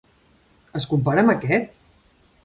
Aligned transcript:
Es 0.79 0.87
compara 0.93 1.25
amb 1.25 1.33
aquest? 1.33 1.77